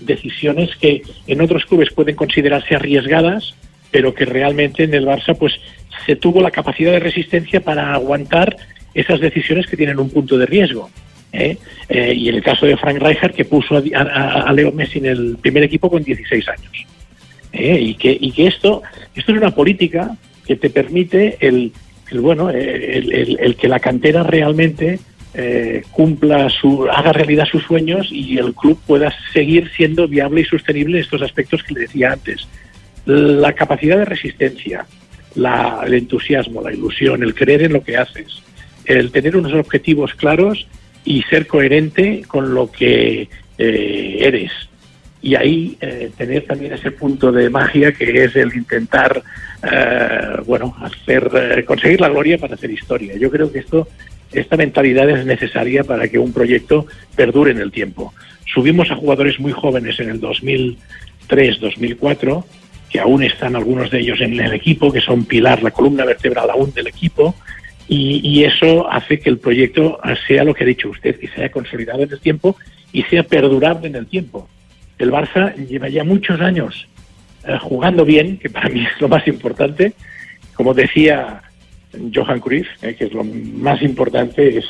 decisiones 0.02 0.76
que 0.76 1.02
en 1.26 1.42
otros 1.42 1.66
clubes 1.66 1.92
pueden 1.92 2.16
considerarse 2.16 2.76
arriesgadas, 2.76 3.56
pero 3.92 4.14
que 4.14 4.26
realmente 4.26 4.84
en 4.84 4.94
el 4.94 5.06
Barça 5.06 5.36
pues 5.38 5.60
se 6.06 6.16
tuvo 6.16 6.42
la 6.42 6.52
capacidad 6.52 6.92
de 6.92 7.00
resistencia 7.00 7.62
para 7.62 7.94
aguantar 7.94 8.56
esas 8.94 9.20
decisiones 9.20 9.68
que 9.68 9.78
tienen 9.78 10.00
un 10.00 10.10
punto 10.10 10.38
de 10.38 10.46
riesgo. 10.46 10.90
¿Eh? 11.31 11.57
Eh, 11.89 12.13
y 12.16 12.30
en 12.30 12.36
el 12.36 12.44
caso 12.44 12.66
de 12.66 12.77
Frank 12.77 13.01
Rijkaard, 13.01 13.33
que 13.33 13.45
puso 13.45 13.75
a, 13.77 14.54
Leo 14.54 14.72
Messi 14.72 15.00
en 15.00 15.06
el 15.06 15.38
primer 15.42 15.63
equipo 15.63 15.89
con 15.89 16.04
16 16.04 16.48
años. 16.50 16.86
¿eh? 17.54 17.80
Y, 17.80 17.95
que, 17.95 18.18
y 18.19 18.31
que 18.31 18.48
esto, 18.48 18.83
esto 19.16 19.31
es 19.31 19.38
una 19.38 19.51
política 19.51 20.16
que 20.45 20.56
te 20.56 20.69
permite 20.69 21.38
el, 21.39 21.72
el 22.12 22.19
bueno, 22.19 22.50
el, 22.50 23.38
el, 23.39 23.56
que 23.56 23.68
la 23.68 23.80
cantera 23.80 24.24
realmente 24.24 25.00
cumpla 25.92 26.50
su, 26.50 26.88
haga 26.89 27.12
realidad 27.12 27.45
sus 27.45 27.62
sueños 27.63 28.07
y 28.10 28.38
el 28.38 28.54
club 28.54 28.80
pueda 28.88 29.13
seguir 29.33 29.69
siendo 29.75 30.07
viable 30.07 30.39
y 30.39 30.45
sostenible 30.45 30.98
en 30.98 31.04
estos 31.04 31.22
aspectos 31.22 31.62
que 31.62 31.74
le 31.74 31.81
decía 31.81 32.13
antes 32.13 32.48
la 33.06 33.54
capacidad 33.54 33.98
de 33.98 34.06
resistencia, 34.06 34.86
el 35.36 35.94
entusiasmo, 35.94 36.62
la 36.62 36.74
ilusión, 36.74 37.24
el 37.24 37.36
creer 37.36 37.63
en 37.63 37.74
lo 37.74 37.83
que 37.83 37.98
haces, 37.98 38.42
el 38.86 39.12
tener 39.12 39.36
unos 39.38 39.54
objetivos 39.54 40.13
claros 40.16 40.68
y 41.06 41.22
ser 41.24 41.48
coherente 41.48 42.24
con 42.28 42.54
lo 42.54 42.72
que 42.72 43.30
eh, 43.57 44.18
eres. 44.19 44.52
Y 45.22 45.36
ahí 45.36 45.78
eh, 45.80 46.12
tener 46.18 46.46
también 46.46 46.74
ese 46.74 46.92
punto 46.92 47.31
de 47.31 47.50
magia 47.50 47.92
que 47.94 48.25
es 48.25 48.36
el 48.36 48.54
intentar, 48.56 49.24
eh, 49.63 50.38
bueno, 50.46 50.75
hacer, 50.81 51.63
conseguir 51.66 52.02
la 52.02 52.10
gloria 52.10 52.38
para 52.38 52.56
hacer 52.56 52.72
historia. 52.72 53.16
Yo 53.16 53.31
creo 53.31 53.52
que 53.52 53.60
esto, 53.60 53.88
esta 54.31 54.57
mentalidad 54.57 55.10
es 55.10 55.25
necesaria 55.25 55.84
para 55.84 56.08
que 56.08 56.20
un 56.20 56.34
proyecto 56.34 56.86
perdure 57.15 57.51
en 57.51 57.60
el 57.60 57.72
tiempo. 57.72 58.13
Subimos 58.53 58.91
a 58.91 58.96
jugadores 58.96 59.39
muy 59.39 59.51
jóvenes 59.51 60.00
en 60.00 60.10
el 60.10 60.20
2003, 60.20 61.60
2004 61.60 62.46
que 62.96 63.01
aún 63.01 63.24
están 63.24 63.58
algunos 63.58 63.91
de 63.91 64.00
ellos 64.00 64.22
en 64.22 64.39
el 64.39 64.53
equipo, 64.53 64.89
que 64.89 65.01
son 65.01 65.25
pilar, 65.25 65.62
la 65.62 65.72
columna 65.72 66.06
vertebral 66.06 66.50
aún 66.50 66.74
del 66.74 66.88
equipo, 66.88 67.36
y, 67.88 68.44
eso 68.44 68.92
hace 68.92 69.20
que 69.20 69.30
el 69.30 69.38
proyecto 69.38 70.00
sea 70.27 70.44
lo 70.44 70.54
que 70.54 70.63
ha 70.63 70.68
dicho 70.68 70.89
usted, 70.89 71.20
que 71.20 71.27
sea 71.27 71.50
consolidado 71.50 72.04
en 72.04 72.12
el 72.12 72.20
tiempo 72.20 72.56
y 72.92 73.04
sea 73.04 73.24
perdurable 73.24 73.88
en 73.88 73.96
el 73.96 74.08
tiempo. 74.08 74.50
El 74.98 75.12
Barça 75.12 75.54
lleva 75.56 75.89
ya 75.89 76.04
muchos 76.04 76.42
años 76.42 76.88
eh, 77.48 77.58
jugando 77.62 78.06
bien, 78.06 78.38
que 78.38 78.50
para 78.50 78.70
mí 78.70 78.86
es 78.96 79.00
lo 79.00 79.08
más 79.08 79.27
importante. 79.27 79.94
Como 80.56 80.74
decía 80.74 81.42
Johan 82.13 82.39
Cruyff, 82.39 82.68
eh, 82.82 82.96
que 82.96 83.06
es 83.06 83.13
lo 83.13 83.24
más 83.24 83.82
importante, 83.82 84.58
es, 84.58 84.65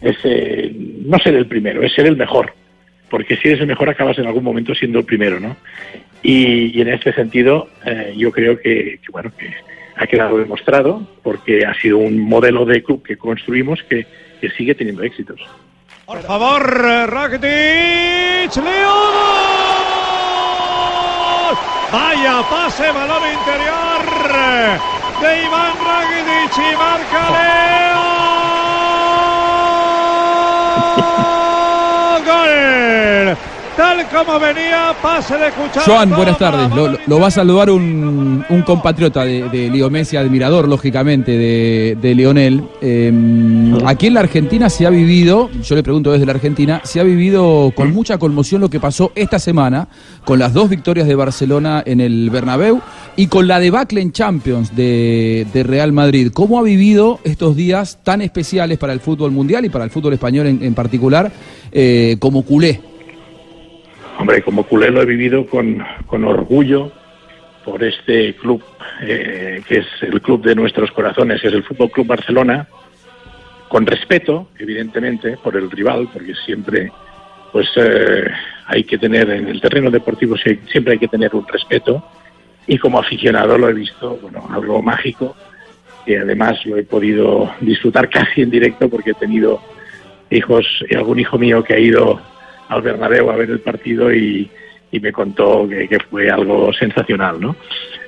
es 0.00 0.16
eh, 0.24 0.72
no 0.74 1.18
ser 1.18 1.34
el 1.34 1.46
primero, 1.46 1.82
es 1.82 1.92
ser 1.92 2.06
el 2.06 2.16
mejor 2.16 2.52
porque 3.10 3.36
si 3.36 3.48
eres 3.48 3.60
el 3.60 3.66
mejor 3.66 3.88
acabas 3.88 4.18
en 4.18 4.26
algún 4.26 4.44
momento 4.44 4.74
siendo 4.74 4.98
el 4.98 5.04
primero, 5.04 5.40
¿no? 5.40 5.56
Y, 6.22 6.80
en 6.80 6.88
este 6.88 7.12
sentido 7.12 7.68
eh, 7.84 8.14
yo 8.16 8.32
creo 8.32 8.58
que, 8.58 8.98
bueno 9.12 9.30
que 9.36 9.46
ha 9.96 10.06
quedado 10.06 10.38
demostrado 10.38 11.06
porque 11.22 11.64
ha 11.64 11.74
sido 11.74 11.98
un 11.98 12.20
modelo 12.20 12.64
de 12.64 12.82
club 12.82 13.02
que 13.02 13.16
construimos 13.16 13.82
que, 13.82 14.06
sigue 14.56 14.76
teniendo 14.76 15.02
éxitos. 15.02 15.40
Por 16.04 16.22
favor, 16.22 16.62
Rakitic, 16.62 18.54
Leo. 18.62 18.94
Vaya 21.92 22.42
pase, 22.48 22.92
balón 22.92 23.22
interior 23.32 23.86
de 25.20 25.44
Iván 25.44 25.72
Rakitic 25.84 26.58
y 26.58 26.76
marca 26.76 27.30
Leo. 27.30 28.05
Tal 33.76 34.06
como 34.08 34.40
venía, 34.40 34.94
pase 35.02 35.36
de 35.36 35.50
cuchara. 35.50 35.84
Joan, 35.84 36.10
buenas 36.10 36.38
tardes. 36.38 36.98
Lo, 37.06 37.20
va 37.20 37.26
a 37.26 37.30
saludar 37.30 37.70
un, 37.70 38.44
compatriota 38.64 39.24
de, 39.24 39.48
de 39.48 39.70
Leo 39.70 39.90
Messi, 39.90 40.16
admirador, 40.16 40.66
lógicamente, 40.66 41.32
de, 41.32 42.14
Lionel. 42.14 42.64
Em, 42.80 43.86
aquí 43.86 44.06
en 44.06 44.14
la 44.14 44.20
Argentina 44.20 44.70
se 44.70 44.86
ha 44.86 44.90
vivido, 44.90 45.50
yo 45.62 45.74
le 45.74 45.82
pregunto 45.82 46.12
desde 46.12 46.26
la 46.26 46.32
Argentina, 46.32 46.80
se 46.84 47.00
ha 47.00 47.02
vivido 47.02 47.72
con 47.74 47.92
mucha 47.92 48.18
conmoción 48.18 48.62
lo 48.62 48.70
que 48.70 48.80
pasó 48.80 49.12
esta 49.14 49.38
semana 49.38 49.88
con 50.24 50.38
las 50.38 50.54
dos 50.54 50.70
victorias 50.70 51.06
de 51.06 51.14
Barcelona 51.14 51.82
en 51.84 52.00
el 52.00 52.30
Bernabéu 52.30 52.80
y 53.16 53.26
con 53.26 53.46
la 53.46 53.60
debacle 53.60 54.00
en 54.00 54.12
Champions 54.12 54.74
de, 54.74 55.46
Real 55.66 55.92
Madrid. 55.92 56.30
¿Cómo 56.32 56.58
ha 56.58 56.62
vivido 56.62 57.18
estos 57.24 57.56
días 57.56 57.98
tan 58.02 58.22
especiales 58.22 58.78
para 58.78 58.92
el 58.92 59.00
fútbol 59.00 59.32
mundial 59.32 59.64
y 59.64 59.68
para 59.68 59.84
el 59.84 59.90
fútbol 59.90 60.14
español 60.14 60.46
en, 60.46 60.74
particular 60.74 61.30
eh, 61.72 62.16
como 62.18 62.42
culé? 62.42 62.95
Hombre, 64.18 64.42
como 64.42 64.64
culé 64.64 64.90
lo 64.90 65.02
he 65.02 65.06
vivido 65.06 65.46
con, 65.46 65.84
orgullo 66.10 66.90
por 67.64 67.82
este 67.82 68.34
club, 68.36 68.62
eh, 69.02 69.62
que 69.66 69.78
es 69.78 69.86
el 70.02 70.20
club 70.22 70.42
de 70.42 70.54
nuestros 70.54 70.90
corazones, 70.92 71.40
que 71.40 71.48
es 71.48 71.54
el 71.54 71.64
Fútbol 71.64 71.90
Club 71.90 72.06
Barcelona, 72.06 72.68
con 73.68 73.84
respeto, 73.84 74.48
evidentemente, 74.58 75.36
por 75.36 75.56
el 75.56 75.70
rival, 75.70 76.08
porque 76.12 76.34
siempre 76.44 76.90
pues 77.52 77.68
eh, 77.76 78.30
hay 78.66 78.84
que 78.84 78.98
tener 78.98 79.30
en 79.30 79.48
el 79.48 79.60
terreno 79.60 79.90
deportivo 79.90 80.36
siempre 80.36 80.92
hay 80.92 80.98
que 80.98 81.08
tener 81.08 81.34
un 81.34 81.46
respeto 81.46 82.04
y 82.66 82.76
como 82.76 82.98
aficionado 82.98 83.56
lo 83.56 83.68
he 83.68 83.72
visto, 83.72 84.18
bueno, 84.20 84.46
algo 84.52 84.82
mágico 84.82 85.34
que 86.04 86.18
además 86.18 86.64
lo 86.66 86.76
he 86.76 86.84
podido 86.84 87.50
disfrutar 87.60 88.08
casi 88.10 88.42
en 88.42 88.50
directo 88.50 88.88
porque 88.88 89.10
he 89.10 89.14
tenido 89.14 89.60
hijos 90.30 90.66
y 90.88 90.94
algún 90.94 91.18
hijo 91.18 91.38
mío 91.38 91.62
que 91.64 91.74
ha 91.74 91.78
ido 91.78 92.20
al 92.68 92.82
Bernabéu 92.82 93.30
a 93.30 93.36
ver 93.36 93.50
el 93.50 93.60
partido 93.60 94.12
y, 94.12 94.50
me 94.92 95.12
contó 95.12 95.68
que, 95.68 95.98
fue 96.10 96.30
algo 96.30 96.72
sensacional, 96.72 97.38
¿no? 97.38 97.54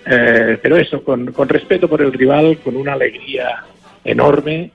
Eh, 0.07 0.59
pero 0.63 0.79
eso, 0.79 1.05
con, 1.05 1.27
respeto 1.47 1.87
por 1.87 2.01
el 2.01 2.15
rival, 2.15 2.59
con 2.65 2.77
una 2.77 2.95
alegría 2.95 3.63
enorme 4.03 4.71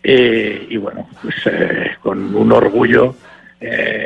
eh, 0.00 0.64
y 0.70 0.76
bueno, 0.76 1.08
pues 1.20 1.34
eh, 1.46 1.90
con 2.00 2.34
un 2.34 2.52
orgullo 2.52 3.16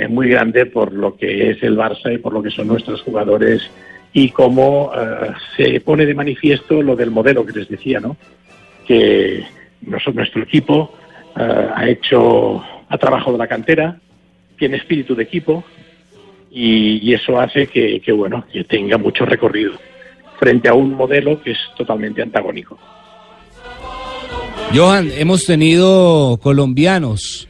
muy 0.09 0.31
grande 0.31 0.65
por 0.65 0.93
lo 0.93 1.17
que 1.17 1.51
es 1.51 1.63
el 1.63 1.77
Barça 1.77 2.15
y 2.15 2.19
por 2.19 2.33
lo 2.33 2.43
que 2.43 2.51
son 2.51 2.69
nuestros 2.69 3.03
jugadores 3.03 3.69
y 4.13 4.31
cómo 4.31 4.91
se 5.57 5.81
pone 5.81 6.07
de 6.07 6.15
manifiesto 6.15 6.81
lo 6.81 6.97
del 6.97 7.11
modelo 7.11 7.45
que 7.45 7.59
les 7.59 7.69
decía, 7.69 8.01
¿no? 8.01 8.17
Que 8.87 9.45
nuestro 9.83 10.43
equipo 10.43 10.95
ha 11.35 11.87
hecho, 11.87 12.65
ha 12.89 12.97
trabajado 12.97 13.37
la 13.37 13.49
cantera, 13.49 13.99
tiene 14.61 14.77
espíritu 14.77 15.17
de 15.17 15.25
equipo 15.25 15.65
y, 16.53 17.13
eso 17.13 17.41
hace 17.41 17.67
que, 17.67 18.13
bueno, 18.13 18.45
que 18.53 18.63
tenga 18.65 18.99
mucho 18.99 19.25
recorrido 19.25 19.73
frente 20.39 20.69
a 20.69 20.75
un 20.75 20.95
modelo 20.95 21.43
que 21.43 21.53
es 21.53 21.59
totalmente 21.77 22.23
antagónico. 22.23 22.79
Johan, 24.75 25.11
hemos 25.17 25.45
tenido 25.45 26.39
colombianos 26.43 27.49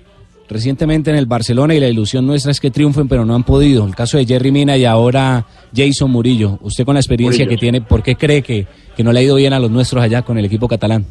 recientemente 0.49 1.11
en 1.11 1.17
el 1.17 1.27
Barcelona 1.27 1.75
y 1.75 1.81
la 1.81 1.89
ilusión 1.89 2.27
nuestra 2.27 2.53
es 2.53 2.61
que 2.61 2.71
triunfen, 2.71 3.09
pero 3.09 3.25
no 3.25 3.35
han 3.35 3.45
podido. 3.45 3.87
El 3.87 3.95
caso 3.95 4.17
de 4.17 4.27
Jerry 4.27 4.51
Mina 4.51 4.77
y 4.77 4.85
ahora 4.85 5.47
Jason 5.75 6.11
Murillo. 6.11 6.59
Usted 6.63 6.85
con 6.85 6.95
la 6.95 7.01
experiencia 7.01 7.47
que 7.47 7.57
tiene, 7.57 7.81
¿por 7.81 8.03
qué 8.03 8.17
cree 8.17 8.43
que, 8.43 8.67
que 8.97 9.05
no 9.05 9.13
le 9.13 9.21
ha 9.21 9.23
ido 9.23 9.37
bien 9.37 9.53
a 9.53 9.61
los 9.61 9.71
nuestros 9.71 10.03
allá 10.03 10.23
con 10.23 10.39
el 10.39 10.45
equipo 10.45 10.69
catalán? 10.69 11.05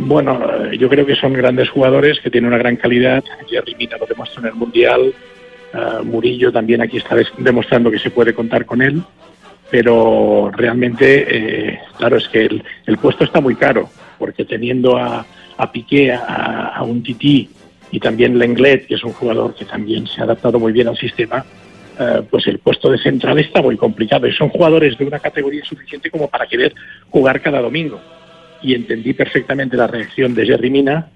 Bueno, 0.00 0.40
eh, 0.64 0.76
yo 0.78 0.88
creo 0.88 1.06
que 1.06 1.16
son 1.16 1.32
grandes 1.32 1.70
jugadores 1.70 2.20
que 2.20 2.30
tienen 2.30 2.48
una 2.48 2.58
gran 2.58 2.76
calidad. 2.76 3.24
Jerry 3.48 3.74
Mina 3.74 3.96
lo 3.96 4.06
demostró 4.06 4.40
en 4.42 4.48
el 4.48 4.54
Mundial. 4.54 5.14
Eh, 5.72 5.78
Murillo 6.04 6.52
también 6.52 6.82
aquí 6.82 6.98
está 6.98 7.16
demostrando 7.38 7.90
que 7.90 7.98
se 7.98 8.10
puede 8.10 8.34
contar 8.34 8.66
con 8.66 8.82
él. 8.82 9.02
Pero 9.70 10.50
realmente, 10.54 11.26
eh, 11.28 11.78
claro, 11.98 12.18
es 12.18 12.28
que 12.28 12.44
el, 12.86 12.98
puesto 12.98 13.24
está 13.24 13.40
muy 13.40 13.56
caro, 13.56 13.88
porque 14.16 14.44
teniendo 14.44 14.96
a, 14.96 15.26
a 15.56 15.72
Piqué, 15.72 16.12
a, 16.12 16.80
un 16.84 17.02
Tití 17.02 17.48
y 17.90 17.98
también 17.98 18.38
Lenglet, 18.38 18.86
que 18.86 18.94
es 18.94 19.02
un 19.02 19.12
jugador 19.12 19.56
que 19.56 19.64
también 19.64 20.06
se 20.06 20.20
ha 20.20 20.24
adaptado 20.24 20.60
muy 20.60 20.72
bien 20.72 20.86
al 20.86 20.96
sistema, 20.96 21.44
pues 22.30 22.46
el 22.46 22.58
puesto 22.58 22.90
de 22.90 22.98
central 22.98 23.40
está 23.40 23.60
muy 23.60 23.76
complicado. 23.76 24.28
Y 24.28 24.32
son 24.34 24.50
jugadores 24.50 24.96
de 24.98 25.04
una 25.04 25.18
categoría 25.18 25.64
suficiente 25.64 26.12
como 26.12 26.28
para 26.28 26.46
querer 26.46 26.72
jugar 27.10 27.40
cada 27.40 27.60
domingo 27.60 28.00
y 28.66 28.74
entendí 28.74 29.12
perfectamente 29.12 29.76
la 29.76 29.86
reacción 29.86 30.34
de 30.34 30.44
Jerry 30.44 30.70
Mina 30.70 31.08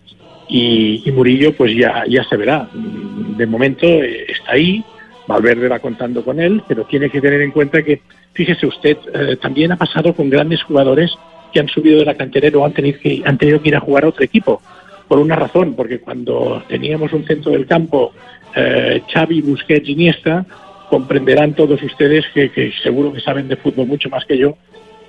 y, 0.48 1.02
Murillo 1.12 1.52
pues 1.56 1.76
ya, 1.76 2.04
ya 2.08 2.22
se 2.24 2.36
verá. 2.36 2.68
De 2.72 3.44
momento 3.44 3.86
eh, 3.86 4.26
está 4.28 4.52
ahí, 4.52 4.84
Valverde 5.26 5.68
va 5.68 5.80
contando 5.80 6.24
con 6.24 6.38
él, 6.38 6.62
pero 6.68 6.84
tiene 6.84 7.10
que 7.10 7.20
tener 7.20 7.40
en 7.40 7.50
cuenta 7.50 7.82
que, 7.82 8.02
fíjese 8.34 8.66
usted, 8.66 8.96
eh, 9.12 9.36
también 9.36 9.72
ha 9.72 9.76
pasado 9.76 10.14
con 10.14 10.30
grandes 10.30 10.62
jugadores 10.62 11.12
que 11.52 11.58
han 11.58 11.68
subido 11.68 11.98
de 11.98 12.04
la 12.04 12.14
cantera 12.14 12.56
o 12.56 12.64
han 12.64 12.72
tenido, 12.72 13.00
que, 13.00 13.20
han 13.24 13.36
tenido 13.36 13.60
que 13.60 13.68
ir 13.70 13.76
a 13.76 13.80
jugar 13.80 14.04
a 14.04 14.08
otro 14.08 14.24
equipo. 14.24 14.62
Por 15.08 15.18
una 15.18 15.34
razón, 15.34 15.74
porque 15.74 15.98
cuando 15.98 16.62
teníamos 16.68 17.12
un 17.12 17.26
centro 17.26 17.50
del 17.50 17.66
campo, 17.66 18.12
eh, 18.54 19.02
Xavi, 19.12 19.42
Busquets, 19.42 19.88
Iniesta, 19.88 20.46
comprenderán 20.88 21.54
todos 21.54 21.82
ustedes 21.82 22.24
que, 22.32 22.50
que 22.50 22.72
seguro 22.80 23.12
que 23.12 23.20
saben 23.20 23.48
de 23.48 23.56
fútbol 23.56 23.88
mucho 23.88 24.08
más 24.08 24.24
que 24.24 24.38
yo, 24.38 24.56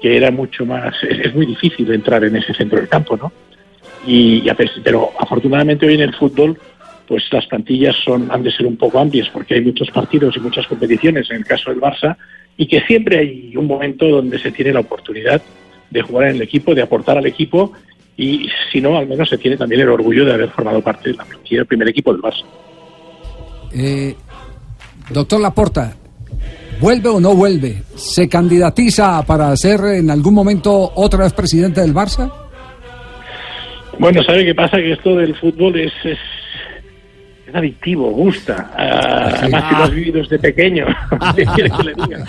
que 0.02 0.18
era 0.18 0.32
mucho 0.32 0.66
más, 0.66 0.96
es, 1.04 1.34
muy 1.34 1.46
difícil 1.46 1.92
entrar 1.94 2.24
en 2.24 2.36
ese 2.36 2.54
centro 2.54 2.80
del 2.80 2.90
campo, 2.90 3.16
¿no? 3.16 3.32
Y, 4.06 4.44
pero 4.84 5.12
afortunadamente 5.20 5.86
hoy 5.86 5.94
en 5.94 6.02
el 6.02 6.16
fútbol, 6.16 6.58
pues 7.08 7.24
las 7.32 7.46
plantillas 7.46 7.96
son, 8.04 8.32
han 8.32 8.42
de 8.42 8.52
ser 8.52 8.66
un 8.66 8.78
poco 8.78 9.00
amplias 9.00 9.30
porque 9.30 9.56
hay 9.56 9.62
muchos 9.62 9.92
partidos 9.92 10.36
y 10.38 10.40
muchas 10.40 10.66
competiciones 10.66 11.30
en 11.30 11.38
el 11.38 11.46
caso 11.46 11.70
del 11.70 11.80
Barça 11.80 12.18
y 12.58 12.66
que 12.66 12.82
siempre 12.82 13.20
hay 13.20 13.56
un 13.56 13.68
momento 13.68 14.08
donde 14.08 14.40
se 14.40 14.52
tiene 14.52 14.74
la 14.74 14.80
oportunidad 14.80 15.42
de 15.90 16.02
jugar 16.02 16.30
en 16.30 16.38
el 16.38 16.42
equipo, 16.42 16.74
de 16.74 16.82
aportar 16.82 17.18
al 17.18 17.28
equipo 17.28 17.74
y 18.18 18.50
si 18.72 18.82
no, 18.82 18.98
al 18.98 19.08
menos 19.08 19.30
se 19.30 19.38
tiene 19.38 19.58
también 19.58 19.82
el 19.82 19.90
orgullo 19.90 20.26
de 20.26 20.34
haber 20.34 20.50
formado 20.50 20.82
parte 20.82 21.14
del 21.50 21.66
primer 21.66 21.90
equipo 21.90 22.12
del 22.12 22.22
Barça. 22.22 22.46
Eh, 23.74 24.16
doctor 25.10 25.40
Laporta, 25.40 25.96
¿Vuelve 26.82 27.10
o 27.10 27.20
no 27.20 27.36
vuelve? 27.36 27.84
¿Se 27.96 28.28
candidatiza 28.28 29.24
para 29.24 29.56
ser 29.56 29.82
en 29.82 30.10
algún 30.10 30.34
momento 30.34 30.92
otra 30.96 31.26
vez 31.26 31.34
presidente 31.34 31.80
del 31.80 31.94
Barça? 31.94 32.32
Bueno, 34.00 34.24
¿sabe 34.24 34.46
qué 34.46 34.56
pasa? 34.56 34.78
Que 34.78 34.94
esto 34.94 35.16
del 35.16 35.36
fútbol 35.36 35.80
es, 35.80 35.94
es, 36.04 36.18
adictivo, 37.54 38.10
gusta. 38.10 38.72
Ah, 38.76 39.32
además 39.38 39.64
que 39.64 39.76
lo 39.76 39.84
has 39.84 39.92
vivido 39.92 40.22
desde 40.22 40.40
pequeño. 40.40 40.88
¿Qué 41.36 41.46
que 41.46 41.84
le 41.84 41.94
diga? 41.94 42.26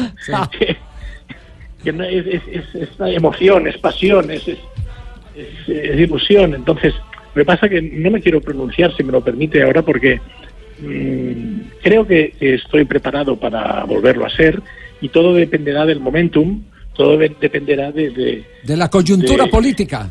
Que, 1.82 1.90
es, 1.90 2.42
es, 2.47 2.75
es, 2.75 2.88
emoción, 3.00 3.66
es 3.66 3.78
pasión, 3.78 4.30
es, 4.30 4.47
es, 4.47 5.99
ilusión. 5.99 6.54
Entonces, 6.54 6.92
me 7.35 7.47
pasa 7.47 7.71
que 7.71 7.80
no 7.80 8.11
me 8.11 8.21
quiero 8.21 8.42
pronunciar, 8.42 8.94
si 8.94 9.02
me 9.02 9.12
lo 9.12 9.25
permite 9.25 9.62
ahora, 9.62 9.80
porque 9.80 10.21
Mm, 10.83 11.61
creo 11.83 12.07
que, 12.07 12.35
estoy 12.41 12.85
preparado 12.85 13.37
para 13.37 13.85
volverlo 13.85 14.27
a 14.27 14.31
ser 14.31 14.61
y 15.01 15.09
todo 15.09 15.35
dependerá 15.35 15.87
del 15.87 16.01
momentum, 16.01 16.62
todo 16.95 17.17
dependerá 17.17 17.93
de... 17.93 18.45
De, 18.65 18.77
la 18.77 18.89
coyuntura 18.89 19.47
política. 19.47 20.11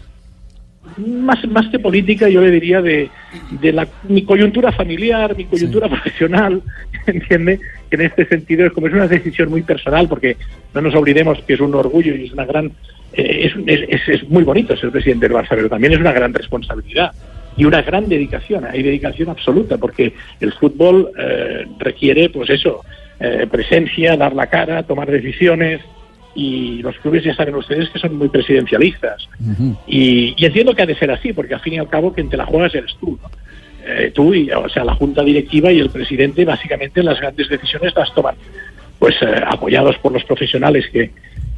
Más, 0.97 1.47
más 1.47 1.67
que 1.69 1.79
política, 1.79 2.27
yo 2.27 2.41
le 2.41 2.51
diría 2.51 2.81
de, 2.81 3.09
de 3.51 3.71
la, 3.71 3.87
mi 4.09 4.23
coyuntura 4.23 4.71
familiar, 4.71 5.35
mi 5.37 5.45
coyuntura 5.45 5.87
profesional, 5.87 6.61
¿entiende? 7.05 7.59
Que 7.89 7.95
en 7.95 8.01
este 8.01 8.25
sentido 8.25 8.65
es 8.65 8.73
como 8.73 8.87
es 8.87 8.93
una 8.93 9.07
decisión 9.07 9.49
muy 9.49 9.61
personal, 9.61 10.07
porque 10.07 10.37
no 10.73 10.81
nos 10.81 10.95
olvidemos 10.95 11.39
que 11.43 11.53
es 11.53 11.59
un 11.59 11.75
orgullo 11.75 12.15
y 12.15 12.25
es 12.25 12.33
una 12.33 12.45
gran... 12.45 12.71
Eh, 13.13 13.51
es, 13.67 13.89
es, 13.89 14.07
es, 14.07 14.29
muy 14.29 14.43
bonito 14.43 14.75
ser 14.75 14.89
presidente 14.89 15.27
del 15.27 15.37
Barça, 15.37 15.49
pero 15.49 15.69
también 15.69 15.93
es 15.93 15.99
una 15.99 16.13
gran 16.13 16.33
responsabilidad 16.33 17.11
y 17.57 17.65
una 17.65 17.81
gran 17.81 18.07
dedicación, 18.07 18.65
hay 18.65 18.81
dedicación 18.81 19.29
absoluta, 19.29 19.77
porque 19.77 20.13
el 20.39 20.53
fútbol 20.53 21.11
eh, 21.17 21.65
requiere, 21.77 22.29
pues 22.29 22.49
eso, 22.49 22.81
eh, 23.19 23.47
presencia, 23.49 24.15
dar 24.15 24.33
la 24.33 24.47
cara, 24.47 24.83
tomar 24.83 25.09
decisiones, 25.09 25.81
y 26.33 26.81
los 26.81 26.97
clubes 26.99 27.25
ya 27.25 27.35
saben 27.35 27.55
ustedes 27.55 27.89
que 27.89 27.99
son 27.99 28.17
muy 28.17 28.29
presidencialistas. 28.29 29.27
y, 29.85 30.33
entiendo 30.43 30.73
que 30.73 30.81
ha 30.81 30.85
de 30.85 30.95
ser 30.95 31.11
así, 31.11 31.33
porque 31.33 31.53
al 31.53 31.59
fin 31.59 31.73
y 31.73 31.79
al 31.79 31.89
cabo 31.89 32.13
quien 32.13 32.29
te 32.29 32.37
la 32.37 32.45
juegas 32.45 32.73
eres 32.73 32.95
tú, 32.99 33.19
eh, 33.85 34.11
tú 34.13 34.33
y, 34.33 34.49
o 34.51 34.69
sea, 34.69 34.85
la 34.85 34.95
junta 34.95 35.23
directiva 35.23 35.71
y 35.71 35.79
el 35.79 35.89
presidente, 35.89 36.45
básicamente 36.45 37.03
las 37.03 37.19
grandes 37.19 37.49
decisiones 37.49 37.93
las 37.95 38.13
toman, 38.13 38.35
pues 38.97 39.15
apoyados 39.45 39.97
por 39.97 40.13
los 40.13 40.23
profesionales 40.23 40.85
que, 40.91 41.11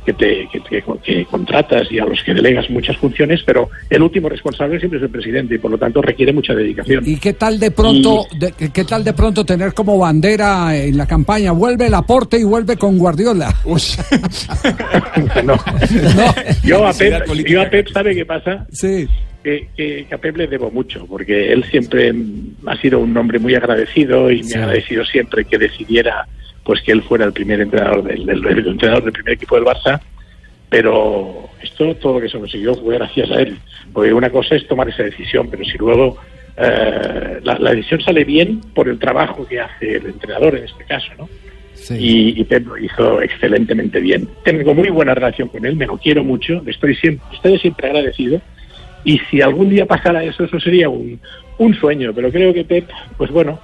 que, 0.05 0.13
te, 0.13 0.47
que, 0.69 1.25
contratas 1.25 1.91
y 1.91 1.99
a 1.99 2.05
los 2.05 2.21
que 2.23 2.33
delegas 2.33 2.69
muchas 2.69 2.97
funciones, 2.97 3.41
pero 3.45 3.69
el 3.89 4.01
último 4.01 4.29
responsable 4.29 4.79
siempre 4.79 4.99
es 4.99 5.03
el 5.03 5.09
presidente 5.09 5.55
y 5.55 5.57
por 5.57 5.71
lo 5.71 5.77
tanto 5.77 6.01
requiere 6.01 6.33
mucha 6.33 6.53
dedicación. 6.53 7.03
¿Y 7.05 7.17
qué 7.17 7.33
tal 7.33 7.59
de 7.59 7.71
pronto, 7.71 8.25
qué 8.73 8.83
tal 8.83 9.03
de 9.03 9.13
pronto 9.13 9.45
tener 9.45 9.73
como 9.73 9.97
bandera 9.97 10.75
en 10.75 10.97
la 10.97 11.05
campaña 11.05 11.51
vuelve 11.51 11.87
el 11.87 11.93
aporte 11.93 12.37
y 12.37 12.43
vuelve 12.43 12.77
con 12.77 12.97
Guardiola? 12.97 13.53
no. 15.43 15.55
Yo, 16.63 16.85
a 16.85 16.93
Pep, 16.93 17.25
yo 17.45 17.61
a 17.61 17.69
Pep 17.69 17.89
sabe 17.89 18.15
qué 18.15 18.25
pasa. 18.25 18.65
Sí 18.71 19.07
que, 19.43 19.67
que, 19.75 20.07
a 20.11 20.17
Pep 20.17 20.37
le 20.37 20.47
debo 20.47 20.71
mucho, 20.71 21.05
porque 21.05 21.51
él 21.51 21.63
siempre 21.65 22.13
ha 22.65 22.77
sido 22.77 22.99
un 22.99 23.15
hombre 23.17 23.39
muy 23.39 23.53
agradecido 23.55 24.31
y 24.31 24.41
me 24.43 24.55
ha 24.55 24.63
agradecido 24.63 25.03
siempre 25.05 25.45
que 25.45 25.57
decidiera 25.57 26.25
pues 26.63 26.81
que 26.81 26.91
él 26.91 27.01
fuera 27.03 27.25
el 27.25 27.33
primer 27.33 27.61
entrenador 27.61 28.03
del, 28.03 28.29
entrenador 28.29 29.03
del 29.03 29.13
primer 29.13 29.33
equipo 29.33 29.55
del 29.55 29.65
Barça. 29.65 29.99
Pero 30.69 31.49
esto, 31.61 31.95
todo 31.95 32.15
lo 32.15 32.21
que 32.21 32.29
se 32.29 32.39
consiguió 32.39 32.73
fue 32.73 32.95
gracias 32.95 33.29
a 33.31 33.41
él. 33.41 33.57
Porque 33.91 34.13
una 34.13 34.29
cosa 34.29 34.55
es 34.55 34.67
tomar 34.67 34.89
esa 34.89 35.03
decisión, 35.03 35.47
pero 35.49 35.63
si 35.63 35.77
luego 35.77 36.17
eh, 36.57 37.39
la, 37.43 37.73
decisión 37.73 38.01
sale 38.01 38.23
bien 38.23 38.61
por 38.73 38.87
el 38.87 38.99
trabajo 38.99 39.45
que 39.45 39.59
hace 39.59 39.97
el 39.97 40.05
entrenador 40.07 40.55
en 40.55 40.65
este 40.65 40.83
caso, 40.85 41.11
¿no? 41.17 41.29
Y, 41.89 42.41
Pep 42.45 42.67
lo 42.67 42.77
hizo 42.77 43.21
excelentemente 43.21 43.99
bien. 43.99 44.29
Tengo 44.43 44.73
muy 44.73 44.89
buena 44.89 45.13
relación 45.13 45.49
con 45.49 45.65
él, 45.65 45.75
me 45.75 45.85
lo 45.85 45.97
quiero 45.97 46.23
mucho, 46.23 46.61
estoy 46.65 46.95
siempre, 46.95 47.25
estoy 47.33 47.59
siempre 47.59 47.87
agradecido 47.87 48.39
y 49.03 49.19
si 49.29 49.41
algún 49.41 49.69
día 49.69 49.85
pasara 49.85 50.23
eso, 50.23 50.45
eso 50.45 50.59
sería 50.59 50.87
un, 50.87 51.19
un 51.57 51.73
sueño. 51.73 52.13
Pero 52.13 52.31
creo 52.31 52.53
que 52.53 52.63
Pep, 52.63 52.89
pues 53.17 53.31
bueno, 53.31 53.59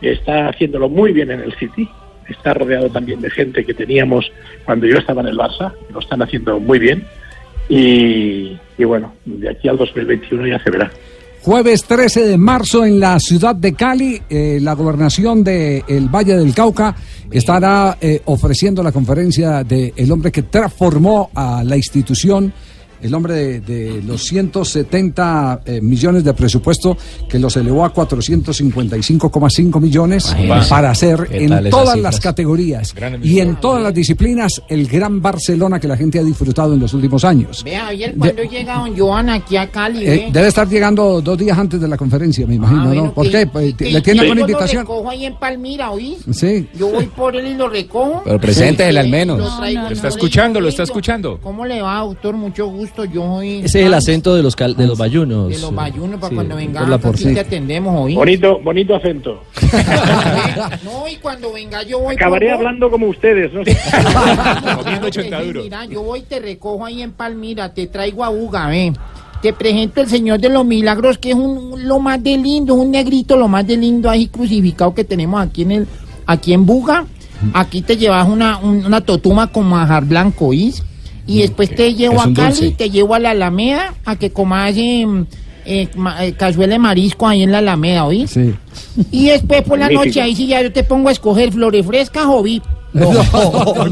está 0.00 0.48
haciéndolo 0.48 0.88
muy 0.88 1.12
bien 1.12 1.30
en 1.30 1.40
el 1.40 1.54
City. 1.54 1.88
Está 2.32 2.54
rodeado 2.54 2.90
también 2.90 3.20
de 3.20 3.30
gente 3.30 3.64
que 3.64 3.74
teníamos 3.74 4.30
cuando 4.64 4.86
yo 4.86 4.96
estaba 4.96 5.22
en 5.22 5.28
el 5.28 5.36
Barça. 5.36 5.72
Lo 5.92 6.00
están 6.00 6.22
haciendo 6.22 6.58
muy 6.58 6.78
bien. 6.78 7.04
Y, 7.68 8.58
bueno, 8.84 9.14
de 9.24 9.48
aquí 9.48 9.68
al 9.68 9.78
2021 9.78 10.46
ya 10.46 10.62
se 10.62 10.70
verá. 10.70 10.90
Jueves 11.42 11.84
13 11.84 12.26
de 12.26 12.36
marzo 12.36 12.84
en 12.84 13.00
la 13.00 13.18
ciudad 13.18 13.54
de 13.54 13.74
Cali, 13.74 14.20
eh, 14.28 14.58
la 14.60 14.74
gobernación 14.74 15.42
del 15.42 15.82
el 15.88 16.08
Valle 16.08 16.36
del 16.36 16.54
Cauca 16.54 16.94
estará 17.30 17.96
eh, 18.00 18.20
ofreciendo 18.26 18.82
la 18.82 18.92
conferencia 18.92 19.64
del 19.64 19.92
el 19.96 20.12
hombre 20.12 20.30
que 20.30 20.42
transformó 20.42 21.30
a 21.34 21.64
la 21.64 21.76
institución 21.76 22.52
el 23.02 23.14
hombre 23.14 23.60
de, 23.60 24.02
los 24.06 24.24
170 24.24 25.62
eh, 25.64 25.80
millones 25.80 26.24
de 26.24 26.32
presupuesto 26.34 26.96
que 27.28 27.38
los 27.38 27.56
elevó 27.56 27.84
a 27.84 27.92
455,5 27.92 29.80
millones 29.80 30.34
para 30.68 30.90
hacer 30.90 31.28
en 31.30 31.70
todas 31.70 31.98
las 31.98 32.20
categorías 32.20 32.94
y 33.22 33.40
en 33.40 33.56
todas 33.56 33.82
las 33.82 33.92
disciplinas 33.92 34.62
el 34.68 34.86
gran 34.86 35.20
Barcelona 35.20 35.80
que 35.80 35.88
la 35.88 35.96
gente 35.96 36.18
ha 36.18 36.22
disfrutado 36.22 36.74
en 36.74 36.80
los 36.80 36.94
últimos 36.94 37.24
años. 37.24 37.62
Vea, 37.64 37.88
ayer 37.88 38.14
cuando 38.16 38.42
llega 38.44 38.76
don 38.76 38.96
Joan 38.96 39.30
aquí 39.30 39.56
a 39.56 39.68
Cali. 39.70 40.06
Eh, 40.06 40.28
debe 40.32 40.48
estar 40.48 40.68
llegando 40.68 41.20
dos 41.20 41.38
días 41.38 41.58
antes 41.58 41.80
de 41.80 41.88
la 41.88 41.96
conferencia, 41.96 42.46
me 42.46 42.54
imagino, 42.54 42.90
ah, 42.90 42.94
¿no? 42.94 43.14
¿Por 43.14 43.30
qué? 43.30 43.46
Pues, 43.46 43.74
¿Le 43.80 44.00
tiene 44.00 44.20
alguna 44.20 44.42
invitación? 44.42 44.84
Lo 44.84 44.90
recojo 44.90 45.10
ahí 45.10 45.26
en 45.26 45.34
Palmira, 45.36 45.90
¿oís? 45.90 46.18
Sí. 46.32 46.68
Yo 46.74 46.88
voy 46.88 47.06
por 47.06 47.34
él 47.36 47.46
y 47.46 47.54
lo 47.54 47.68
recojo. 47.68 48.22
Pero 48.24 48.38
preséntele 48.38 48.98
al 49.00 49.08
menos. 49.08 49.38
lo 49.38 49.88
está 49.90 50.08
escuchando, 50.08 50.60
lo 50.60 50.68
está 50.68 50.84
escuchando. 50.84 51.38
¿Cómo 51.42 51.66
le 51.66 51.82
va, 51.82 51.98
doctor? 52.00 52.36
Mucho 52.36 52.66
gusto 52.66 52.91
yo 53.12 53.42
Ese 53.42 53.80
es 53.80 53.86
el 53.86 53.94
acento 53.94 54.34
de 54.34 54.42
los 54.42 54.56
de 54.56 54.86
los 54.86 54.98
bayunos. 54.98 55.48
De 55.48 55.58
los 55.58 55.74
bayunos, 55.74 56.20
para 56.20 56.34
cuando 56.34 56.56
venga 56.56 56.94
aquí 56.94 57.34
te 57.34 57.40
atendemos 57.40 57.94
hoy. 57.98 58.14
Bonito, 58.14 58.60
bonito 58.60 58.94
acento. 58.94 59.42
no, 60.84 61.08
y 61.08 61.16
cuando 61.16 61.52
venga 61.52 61.82
yo 61.82 62.00
voy... 62.00 62.14
Acabaré 62.14 62.52
hablando 62.52 62.90
como 62.90 63.08
ustedes, 63.08 63.52
¿no? 63.52 63.62
Mira, 65.62 65.84
yo 65.86 66.02
voy 66.02 66.22
te 66.22 66.40
recojo 66.40 66.84
ahí 66.84 67.02
en 67.02 67.12
Palmira, 67.12 67.72
te 67.72 67.86
traigo 67.86 68.24
a 68.24 68.30
Uga, 68.30 68.68
ve. 68.68 68.92
Te 69.40 69.52
presento 69.52 70.00
el 70.00 70.08
Señor 70.08 70.38
de 70.38 70.48
los 70.48 70.64
Milagros, 70.64 71.18
que 71.18 71.30
es 71.30 71.36
un, 71.36 71.88
lo 71.88 71.98
más 71.98 72.22
de 72.22 72.36
lindo, 72.36 72.74
un 72.74 72.92
negrito, 72.92 73.36
lo 73.36 73.48
más 73.48 73.66
de 73.66 73.76
lindo 73.76 74.08
ahí 74.08 74.28
crucificado 74.28 74.94
que 74.94 75.02
tenemos 75.02 75.40
aquí 75.40 75.62
en 75.62 75.72
el, 75.72 75.86
aquí 76.26 76.52
en 76.52 76.64
Buga. 76.64 77.06
Aquí 77.54 77.82
te 77.82 77.96
llevas 77.96 78.28
una, 78.28 78.58
una 78.58 79.00
totuma 79.00 79.48
con 79.48 79.68
majar 79.68 80.04
blanco, 80.04 80.46
¿oís? 80.46 80.84
Y 81.26 81.40
después 81.42 81.74
te 81.74 81.94
llevo 81.94 82.20
a 82.20 82.32
Cali, 82.32 82.72
te 82.72 82.90
llevo 82.90 83.14
a 83.14 83.18
la 83.18 83.30
Alameda 83.30 83.94
a 84.04 84.16
que 84.16 84.30
comas 84.30 84.76
eh, 84.76 85.06
eh, 85.64 85.88
eh, 86.20 86.32
cazuela 86.32 86.74
de 86.74 86.78
marisco 86.78 87.28
ahí 87.28 87.42
en 87.42 87.52
la 87.52 87.58
Alameda, 87.58 88.04
¿oí? 88.04 88.26
Sí. 88.26 88.54
Y 89.10 89.26
después 89.26 89.62
por 89.62 89.78
la 89.78 89.88
noche 89.88 90.20
ahí 90.20 90.34
sí 90.34 90.46
ya 90.46 90.62
yo 90.62 90.72
te 90.72 90.84
pongo 90.84 91.08
a 91.08 91.12
escoger 91.12 91.52
flores 91.52 91.86
frescas 91.86 92.24
o 92.26 92.42
VIP. 92.42 92.64
No, 92.92 93.12
no, 93.12 93.88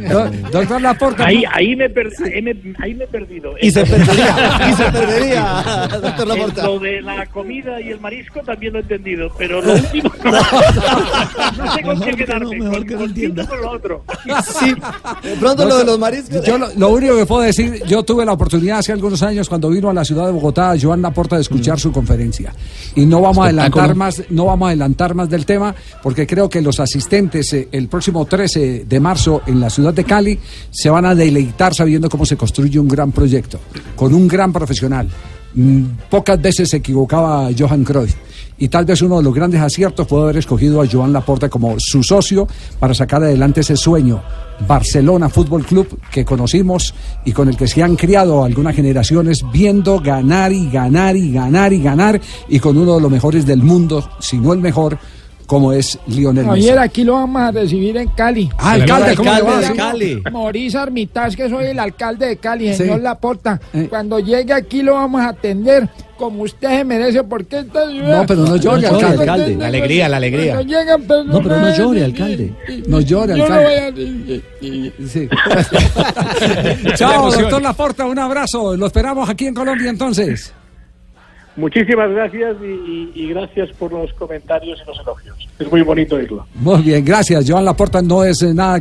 no. 0.00 0.30
Doctor 0.50 0.80
Laporta. 0.80 1.26
Ahí, 1.26 1.42
ahí, 1.52 1.74
me 1.74 1.84
ahí, 1.84 2.42
me, 2.42 2.54
ahí 2.78 2.94
me 2.94 3.04
he 3.04 3.06
perdido. 3.06 3.54
Y 3.60 3.70
se 3.70 3.84
perdería. 3.84 4.70
y 4.70 4.74
se 4.74 4.84
perdería, 4.92 5.88
doctor 6.02 6.28
Laporta. 6.28 6.66
Lo 6.66 6.78
de 6.78 7.00
la 7.00 7.26
comida 7.26 7.80
y 7.80 7.90
el 7.90 8.00
marisco 8.00 8.40
también 8.40 8.74
lo 8.74 8.80
he 8.80 8.82
entendido, 8.82 9.30
pero 9.38 9.62
lo 9.62 9.72
último. 9.74 10.10
no, 10.24 11.74
sé 11.74 11.82
con 11.82 12.00
qué 12.00 12.12
quedarme. 12.12 12.58
No, 12.58 12.64
mejor 12.64 12.86
que 12.86 12.94
con, 12.94 13.46
con 13.46 13.60
lo 13.60 13.70
otro. 13.70 14.04
Sí. 14.60 14.74
De 15.22 15.36
pronto 15.36 15.64
lo 15.64 15.78
de 15.78 15.84
los 15.84 15.98
mariscos. 15.98 16.44
Yo 16.44 16.58
lo, 16.58 16.88
único 16.90 17.16
que 17.16 17.26
puedo 17.26 17.42
decir, 17.42 17.82
yo 17.86 18.02
tuve 18.02 18.24
la 18.24 18.32
oportunidad 18.32 18.78
hace 18.78 18.92
algunos 18.92 19.22
años 19.22 19.48
cuando 19.48 19.70
vino 19.70 19.88
a 19.90 19.94
la 19.94 20.04
ciudad 20.04 20.26
de 20.26 20.32
Bogotá, 20.32 20.74
Joan 20.80 21.00
Laporta, 21.02 21.36
de 21.36 21.42
escuchar 21.42 21.76
mm. 21.76 21.80
su 21.80 21.92
conferencia. 21.92 22.54
Y 22.94 23.06
no 23.06 23.20
vamos 23.20 23.38
a 23.38 23.44
adelantar 23.44 23.94
más, 23.94 24.22
no 24.30 24.44
vamos 24.44 24.66
a 24.66 24.68
adelantar 24.70 25.14
más 25.14 25.30
del 25.30 25.46
tema, 25.46 25.74
porque 26.02 26.26
creo 26.26 26.48
que 26.48 26.60
los 26.60 26.80
asistentes 26.80 27.45
el 27.52 27.88
próximo 27.88 28.24
13 28.24 28.84
de 28.86 29.00
marzo 29.00 29.42
en 29.46 29.60
la 29.60 29.70
ciudad 29.70 29.94
de 29.94 30.04
Cali, 30.04 30.38
se 30.70 30.90
van 30.90 31.06
a 31.06 31.14
deleitar 31.14 31.74
sabiendo 31.74 32.08
cómo 32.08 32.26
se 32.26 32.36
construye 32.36 32.78
un 32.78 32.88
gran 32.88 33.12
proyecto, 33.12 33.60
con 33.94 34.14
un 34.14 34.28
gran 34.28 34.52
profesional. 34.52 35.08
Mm, 35.54 35.84
pocas 36.10 36.40
veces 36.40 36.68
se 36.68 36.76
equivocaba 36.78 37.48
Johan 37.56 37.82
Cruyff 37.82 38.14
y 38.58 38.68
tal 38.68 38.84
vez 38.84 39.02
uno 39.02 39.18
de 39.18 39.22
los 39.22 39.34
grandes 39.34 39.60
aciertos 39.60 40.06
fue 40.08 40.22
haber 40.22 40.38
escogido 40.38 40.80
a 40.80 40.86
Joan 40.90 41.12
Laporta 41.12 41.48
como 41.48 41.76
su 41.78 42.02
socio 42.02 42.46
para 42.78 42.94
sacar 42.94 43.22
adelante 43.22 43.60
ese 43.60 43.76
sueño. 43.76 44.22
Barcelona 44.66 45.28
Fútbol 45.28 45.66
Club 45.66 46.00
que 46.10 46.24
conocimos 46.24 46.94
y 47.24 47.32
con 47.32 47.48
el 47.48 47.56
que 47.56 47.68
se 47.68 47.82
han 47.82 47.96
criado 47.96 48.44
algunas 48.44 48.74
generaciones 48.74 49.44
viendo 49.52 50.00
ganar 50.00 50.52
y 50.52 50.70
ganar 50.70 51.16
y 51.16 51.32
ganar 51.32 51.72
y 51.72 51.82
ganar 51.82 52.20
y 52.48 52.58
con 52.58 52.78
uno 52.78 52.94
de 52.94 53.00
los 53.02 53.10
mejores 53.10 53.44
del 53.44 53.62
mundo, 53.62 54.08
si 54.18 54.38
no 54.38 54.54
el 54.54 54.60
mejor, 54.60 54.98
como 55.46 55.72
es 55.72 55.98
Lionel 56.06 56.46
Messi. 56.46 56.68
Ayer 56.68 56.78
aquí 56.78 57.04
lo 57.04 57.14
vamos 57.14 57.42
a 57.42 57.50
recibir 57.52 57.96
en 57.96 58.08
Cali. 58.08 58.50
Ah, 58.58 58.72
alcalde, 58.72 59.14
¿cómo 59.14 59.30
alcalde 59.30 59.68
de 59.68 59.74
Cali. 59.74 60.22
Mauricio 60.30 60.80
Armitage, 60.80 61.36
que 61.36 61.48
soy 61.48 61.66
el 61.66 61.78
alcalde 61.78 62.26
de 62.26 62.36
Cali, 62.36 62.74
señor 62.74 63.00
Laporta. 63.00 63.60
Eh. 63.72 63.86
Cuando 63.88 64.18
llegue 64.18 64.52
aquí 64.52 64.82
lo 64.82 64.94
vamos 64.94 65.20
a 65.20 65.28
atender 65.28 65.88
como 66.16 66.42
usted 66.44 66.68
se 66.68 66.84
merece, 66.84 67.22
porque 67.24 67.58
esta 67.58 67.90
ciudad... 67.90 68.20
No, 68.20 68.26
pero 68.26 68.44
no 68.44 68.56
llore, 68.56 68.86
alcalde. 68.86 69.56
La 69.56 69.66
alegría, 69.66 70.08
la 70.08 70.16
alegría. 70.16 70.54
no, 70.54 71.42
pero 71.42 71.60
no 71.60 71.76
llore, 71.76 72.04
alcalde. 72.04 72.54
No 72.86 73.00
llore, 73.00 73.34
alcalde. 73.34 74.42
Sí. 75.06 75.28
Chao, 76.94 77.30
doctor 77.30 77.62
Laporta, 77.62 78.06
un 78.06 78.18
abrazo. 78.18 78.76
Lo 78.76 78.86
esperamos 78.86 79.28
aquí 79.28 79.46
en 79.46 79.54
Colombia 79.54 79.90
entonces. 79.90 80.52
Muchísimas 81.56 82.10
gracias 82.10 82.56
y, 82.62 83.28
gracias 83.28 83.70
por 83.78 83.92
los 83.92 84.12
comentarios 84.14 84.78
y 84.82 84.86
los 84.86 85.00
elogios. 85.00 85.48
Es 85.58 85.70
muy 85.70 85.80
bonito 85.82 86.16
oírlo. 86.16 86.46
Muy 86.54 86.82
bien, 86.82 87.04
gracias. 87.04 87.44
Joan 87.48 87.64
Laporta 87.64 88.02
no 88.02 88.24
es 88.24 88.42
nada 88.42 88.78